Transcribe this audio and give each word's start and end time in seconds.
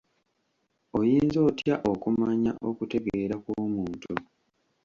Oyinza 0.97 1.39
otya 1.49 1.75
okumanya 1.91 2.51
okutegeera 2.69 3.35
kw'omuntu? 3.43 4.11